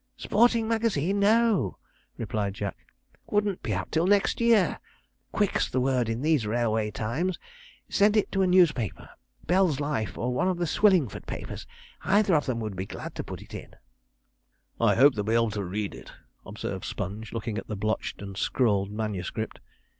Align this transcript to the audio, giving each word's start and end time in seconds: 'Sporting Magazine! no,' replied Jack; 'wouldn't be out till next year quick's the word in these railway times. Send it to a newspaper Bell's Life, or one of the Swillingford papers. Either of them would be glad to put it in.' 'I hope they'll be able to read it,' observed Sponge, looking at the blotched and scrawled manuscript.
'Sporting 0.17 0.67
Magazine! 0.67 1.19
no,' 1.19 1.77
replied 2.17 2.55
Jack; 2.55 2.75
'wouldn't 3.29 3.61
be 3.61 3.71
out 3.71 3.91
till 3.91 4.07
next 4.07 4.41
year 4.41 4.79
quick's 5.31 5.69
the 5.69 5.79
word 5.79 6.09
in 6.09 6.23
these 6.23 6.47
railway 6.47 6.89
times. 6.89 7.37
Send 7.87 8.17
it 8.17 8.31
to 8.31 8.41
a 8.41 8.47
newspaper 8.47 9.11
Bell's 9.45 9.79
Life, 9.79 10.17
or 10.17 10.33
one 10.33 10.47
of 10.47 10.57
the 10.57 10.65
Swillingford 10.65 11.27
papers. 11.27 11.67
Either 12.03 12.33
of 12.33 12.47
them 12.47 12.59
would 12.61 12.75
be 12.75 12.87
glad 12.87 13.13
to 13.13 13.23
put 13.23 13.43
it 13.43 13.53
in.' 13.53 13.75
'I 14.79 14.95
hope 14.95 15.13
they'll 15.13 15.23
be 15.23 15.35
able 15.35 15.51
to 15.51 15.63
read 15.63 15.93
it,' 15.93 16.13
observed 16.47 16.83
Sponge, 16.85 17.31
looking 17.31 17.59
at 17.59 17.67
the 17.67 17.75
blotched 17.77 18.23
and 18.23 18.35
scrawled 18.35 18.89
manuscript. 18.89 19.59